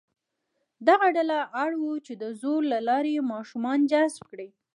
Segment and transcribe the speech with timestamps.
[0.87, 4.49] دغه ډله اړ وه چې د زور له لارې ماشومان جذب کړي.